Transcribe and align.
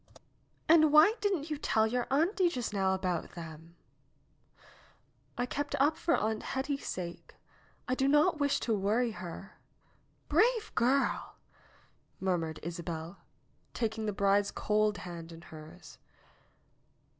"And 0.67 0.91
why 0.91 1.13
didn't 1.21 1.51
you 1.51 1.59
tell 1.59 1.85
your 1.85 2.07
auntie 2.09 2.49
just 2.49 2.73
now 2.73 2.95
about 2.95 3.35
them?" 3.35 3.75
"I 5.37 5.45
kept 5.45 5.75
up 5.79 5.95
for 5.95 6.15
Aunt 6.17 6.41
Hetty's 6.41 6.87
sake. 6.87 7.35
I 7.87 7.93
did 7.93 8.09
not 8.09 8.39
wish 8.39 8.59
to 8.61 8.73
worry 8.73 9.11
her." 9.11 9.59
"Brave 10.27 10.71
girl!" 10.73 11.35
murmured 12.19 12.59
Isabel, 12.63 13.19
taking 13.75 14.07
the 14.07 14.11
bride's 14.11 14.49
cold 14.49 14.97
hand 14.97 15.31
in 15.31 15.41
hers. 15.43 15.99